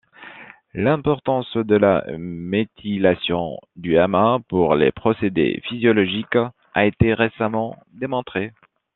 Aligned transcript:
L'importance 0.73 1.55
de 1.55 1.75
la 1.75 2.03
méthylation 2.17 3.59
du 3.75 3.97
mA 4.07 4.39
pour 4.49 4.73
les 4.73 4.91
procédés 4.91 5.61
physiologiques 5.67 6.39
a 6.73 6.85
été 6.87 7.13
récemment 7.13 7.77
démontrée. 7.93 8.51